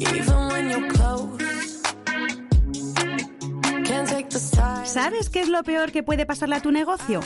[0.00, 1.82] even when you're close.
[3.84, 4.86] Can't take the side.
[4.86, 7.20] ¿Sabes qué es lo peor que puede pasarle a tu negocio?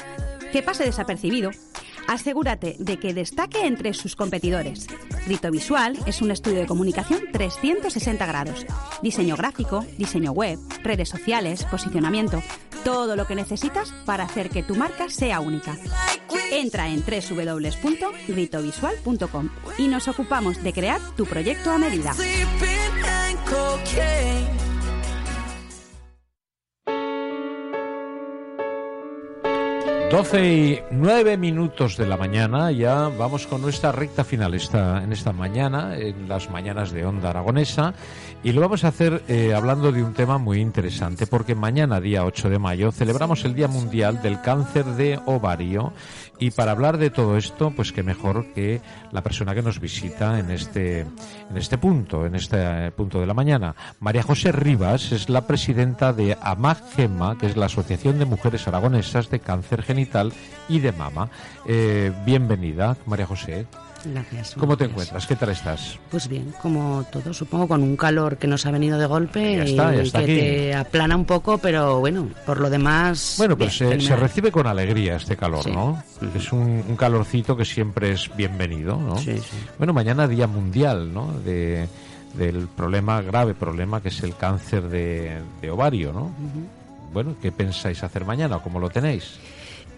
[0.53, 1.51] Que pase desapercibido.
[2.09, 4.87] Asegúrate de que destaque entre sus competidores.
[5.27, 8.67] Rito Visual es un estudio de comunicación 360 grados.
[9.03, 12.43] Diseño gráfico, diseño web, redes sociales, posicionamiento.
[12.85, 15.79] Todo lo que necesitas para hacer que tu marca sea única.
[16.53, 22.13] Entra en www.ritovisual.com y nos ocupamos de crear tu proyecto a medida.
[30.15, 35.13] 12 y 9 minutos de la mañana, ya vamos con nuestra recta final esta, en
[35.13, 37.95] esta mañana, en las mañanas de Onda Aragonesa,
[38.45, 42.25] y lo vamos a hacer eh, hablando de un tema muy interesante, porque mañana, día
[42.25, 45.93] 8 de mayo, celebramos el Día Mundial del Cáncer de Ovario,
[46.39, 48.81] y para hablar de todo esto, pues qué mejor que
[49.13, 53.35] la persona que nos visita en este, en este punto, en este punto de la
[53.35, 53.77] mañana.
[54.01, 59.31] María José Rivas es la presidenta de AMAGEMA, que es la Asociación de Mujeres Aragonesas
[59.31, 60.04] de Cáncer Genital
[60.69, 61.29] y de Mama.
[61.67, 63.67] Eh, bienvenida, María José.
[64.07, 64.55] Gracias.
[64.59, 65.27] ¿Cómo te encuentras?
[65.27, 65.99] ¿Qué tal estás?
[66.11, 69.63] Pues bien, como todo, supongo, con un calor que nos ha venido de golpe Ya
[69.65, 70.35] está, y ya está que aquí.
[70.41, 73.37] te aplana un poco, pero bueno, por lo demás.
[73.39, 75.71] Bueno, bien, pues se, se recibe con alegría este calor, Sí.
[75.73, 76.03] ¿no?
[76.35, 79.17] Es un, un calorcito que siempre es bienvenido, ¿no?
[79.17, 79.37] Sí.
[79.79, 81.33] Bueno, mañana Día Mundial, ¿no?
[81.43, 81.89] De,
[82.35, 86.31] del problema, grave problema que es el cáncer de, de ovario, ¿no?
[87.15, 89.39] Bueno, ¿qué pensáis hacer mañana cómo lo tenéis?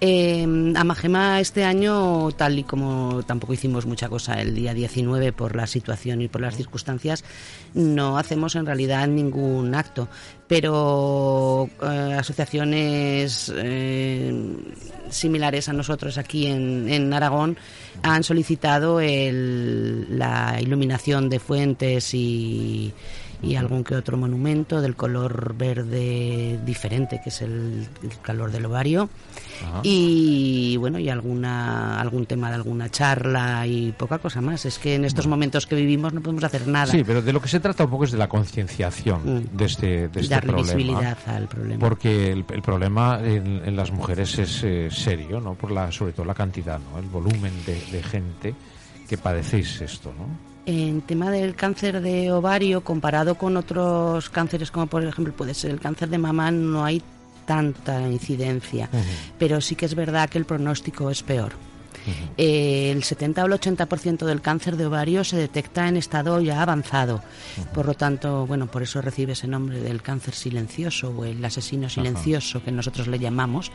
[0.00, 0.46] Eh,
[0.76, 5.66] Amagema este año, tal y como tampoco hicimos mucha cosa el día 19 por la
[5.66, 7.24] situación y por las circunstancias,
[7.74, 10.08] no hacemos en realidad ningún acto.
[10.48, 14.54] Pero eh, asociaciones eh,
[15.08, 17.56] similares a nosotros aquí en, en Aragón
[18.02, 22.92] han solicitado el- la iluminación de fuentes y,
[23.42, 28.66] y algún que otro monumento del color verde diferente, que es el, el color del
[28.66, 29.08] ovario.
[29.62, 29.80] Ajá.
[29.82, 34.64] Y bueno, y alguna algún tema de alguna charla y poca cosa más.
[34.66, 36.86] Es que en estos momentos que vivimos no podemos hacer nada.
[36.92, 39.56] Sí, pero de lo que se trata un poco es de la concienciación Mm.
[39.56, 40.74] de este, de este darle problema.
[40.74, 41.80] visibilidad al problema.
[41.80, 45.54] Porque el, el problema en, en las mujeres es eh, serio, ¿no?
[45.54, 46.98] Por la, sobre todo la cantidad, ¿no?
[46.98, 48.54] El volumen de, de gente
[49.08, 50.55] que padecéis esto, ¿no?
[50.66, 55.70] En tema del cáncer de ovario, comparado con otros cánceres, como por ejemplo puede ser
[55.70, 57.00] el cáncer de mama, no hay
[57.46, 58.90] tanta incidencia.
[59.38, 61.52] Pero sí que es verdad que el pronóstico es peor.
[62.36, 66.62] Eh, el 70 o el 80% del cáncer de ovario se detecta en estado ya
[66.62, 67.22] avanzado.
[67.74, 71.88] Por lo tanto, bueno, por eso recibe ese nombre del cáncer silencioso o el asesino
[71.88, 73.72] silencioso que nosotros le llamamos,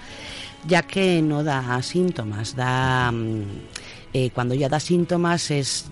[0.66, 3.44] ya que no da síntomas, da mm,
[4.14, 5.86] eh, cuando ya da síntomas es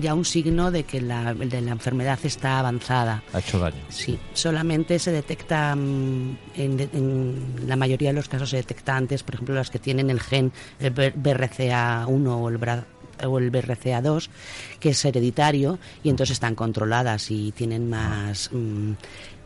[0.00, 3.22] ya un signo de que la, de la enfermedad está avanzada.
[3.32, 3.76] Ha hecho daño.
[3.90, 9.22] Sí, solamente se detecta, mm, en, en la mayoría de los casos se detecta antes,
[9.22, 12.84] por ejemplo, las que tienen el gen el B- BRCA1 o el, bra-
[13.24, 14.28] o el BRCA2,
[14.80, 18.92] que es hereditario, y entonces están controladas y tienen más, mm,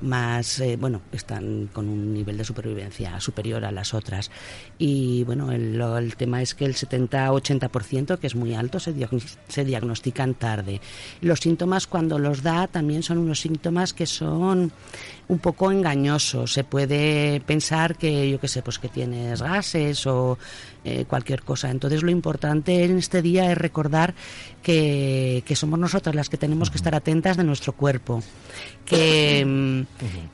[0.03, 4.31] más eh, bueno, están con un nivel de supervivencia superior a las otras.
[4.79, 9.65] Y bueno, el, tema es que el 70-80%, que es muy alto, se, diagnos- se
[9.65, 10.81] diagnostican tarde.
[11.21, 14.73] Los síntomas cuando los da también son unos síntomas que son
[15.29, 16.53] un poco engañosos.
[16.53, 20.39] Se puede pensar que, yo qué sé, pues que tienes gases o
[20.85, 21.71] eh, cualquier cosa.
[21.71, 24.15] Entonces lo importante en este día es recordar
[24.63, 28.23] que, que somos nosotras las que tenemos que estar atentas de nuestro cuerpo.
[28.85, 29.85] Que,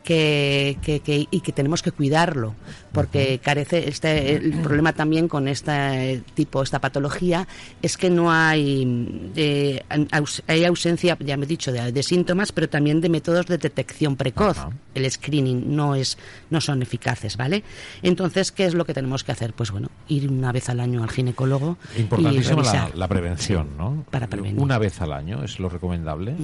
[0.04, 2.54] que, que- que- y que tenemos que cuidarlo
[2.92, 7.46] porque carece este el problema también con este tipo esta patología
[7.82, 12.50] es que no hay eh, aus- hay ausencia ya me he dicho de, de síntomas
[12.52, 14.56] pero también de métodos de detección precoz
[14.94, 16.16] el screening no es
[16.50, 17.62] no son eficaces, ¿vale?
[18.02, 19.52] Entonces, ¿qué es lo que tenemos que hacer?
[19.52, 24.04] Pues bueno, ir una vez al año al ginecólogo y Importantísima la, la prevención, ¿no?
[24.10, 24.60] para prevenir.
[24.60, 26.34] Una vez al año es lo recomendable.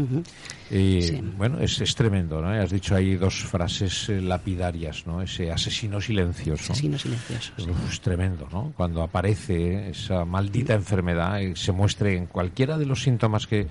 [0.71, 1.21] Y Sí.
[1.37, 2.49] bueno, es, es tremendo, ¿no?
[2.49, 5.21] Has dicho ahí dos frases eh, lapidarias, ¿no?
[5.21, 6.73] Ese asesino silencioso.
[6.73, 7.67] Asesinos silenciosos.
[7.69, 8.73] Uf, es tremendo, ¿no?
[8.75, 13.67] Cuando aparece esa maldita enfermedad y se muestre en cualquiera de los síntomas que,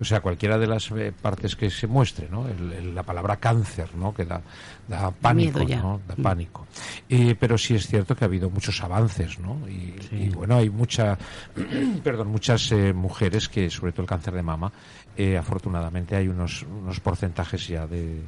[0.00, 2.48] o sea, cualquiera de las eh, partes que se muestre, ¿no?
[2.48, 4.14] El- el- la palabra cáncer, ¿no?
[4.14, 4.40] Que da,
[4.88, 5.58] da pánico.
[5.60, 6.00] ¿no?
[6.08, 6.22] Da Mm.
[6.22, 6.66] pánico.
[7.08, 9.58] Eh, pero sí es cierto que ha habido muchos avances, ¿no?
[9.68, 11.18] Y, y, bueno, hay mucha,
[12.02, 14.72] perdón, muchas eh, mujeres que, sobre todo el cáncer de mama,
[15.16, 18.20] eh, afortunadamente hay unos, unos porcentajes ya de,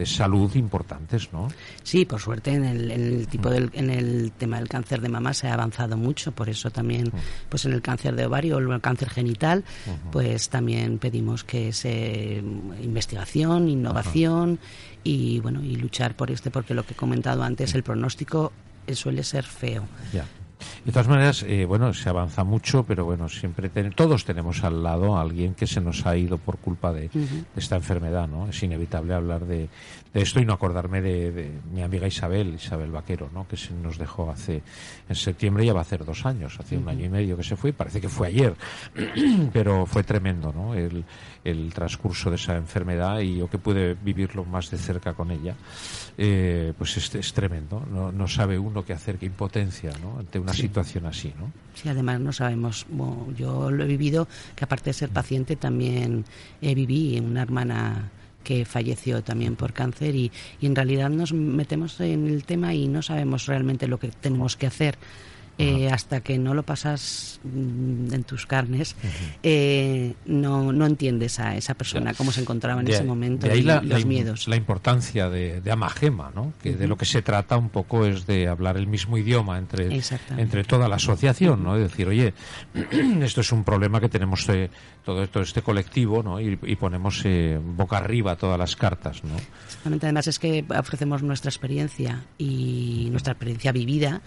[0.00, 1.48] de salud importantes, ¿no?
[1.82, 5.10] Sí, por suerte en el, en el tipo del, en el tema del cáncer de
[5.10, 7.12] mama se ha avanzado mucho, por eso también,
[7.50, 9.62] pues en el cáncer de ovario o el cáncer genital,
[10.10, 12.42] pues también pedimos que se
[12.82, 14.58] investigación, innovación
[15.04, 18.52] y bueno y luchar por este, porque lo que he comentado antes, el pronóstico
[18.86, 19.84] eh, suele ser feo.
[20.84, 24.82] De todas maneras, eh, bueno, se avanza mucho, pero bueno, siempre ten- todos tenemos al
[24.82, 28.48] lado a alguien que se nos ha ido por culpa de, de esta enfermedad, ¿no?
[28.48, 29.68] Es inevitable hablar de,
[30.14, 33.46] de esto y no acordarme de, de mi amiga Isabel, Isabel Vaquero, ¿no?
[33.48, 34.62] Que se nos dejó hace,
[35.08, 37.56] en septiembre ya va a hacer dos años, hace un año y medio que se
[37.56, 38.54] fue, parece que fue ayer,
[39.52, 40.74] pero fue tremendo, ¿no?
[40.74, 41.04] El,
[41.44, 45.54] el transcurso de esa enfermedad y yo que pude vivirlo más de cerca con ella,
[46.18, 50.18] eh, pues es, es tremendo, no, no sabe uno qué hacer, qué impotencia, ¿no?
[50.18, 51.52] Ante una situación así, ¿no?
[51.74, 56.24] Sí, además no sabemos, bueno, yo lo he vivido, que aparte de ser paciente también
[56.60, 58.10] eh, viví en una hermana
[58.44, 62.88] que falleció también por cáncer y, y en realidad nos metemos en el tema y
[62.88, 64.98] no sabemos realmente lo que tenemos que hacer.
[65.58, 68.96] Eh, hasta que no lo pasas mm, en tus carnes,
[69.42, 73.52] eh, no, no entiendes a esa persona cómo se encontraba en De ese momento de
[73.52, 74.48] ahí y la, los la miedos.
[74.48, 76.52] la importancia de, de Amagema, ¿no?
[76.62, 80.00] Que de lo que se trata un poco es de hablar el mismo idioma entre,
[80.36, 81.76] entre toda la asociación, ¿no?
[81.76, 82.32] Es decir, oye,
[83.22, 84.70] esto es un problema que tenemos eh,
[85.04, 86.40] todo esto, este colectivo, ¿no?
[86.40, 89.36] Y, y ponemos eh, boca arriba todas las cartas, ¿no?
[89.66, 94.22] Exactamente, además es que ofrecemos nuestra experiencia y nuestra experiencia vivida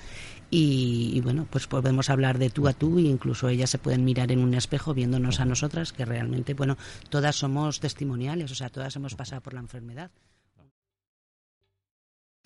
[0.54, 4.06] y, y, bueno, pues podemos hablar de tú a tú e incluso ellas se pueden
[4.06, 6.78] mirar en un espejo viéndonos a nosotras que realmente, bueno,
[7.10, 10.12] todas somos testimoniales, o sea, todas hemos pasado por la enfermedad.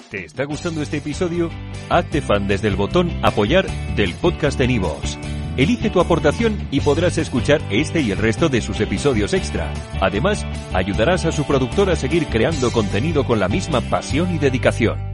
[0.09, 1.49] ¿Te está gustando este episodio?
[1.89, 3.67] Hazte fan desde el botón Apoyar
[3.97, 5.17] del podcast de Nivos.
[5.57, 9.73] Elige tu aportación y podrás escuchar este y el resto de sus episodios extra.
[9.99, 15.06] Además, ayudarás a su productor a seguir creando contenido con la misma pasión y dedicación.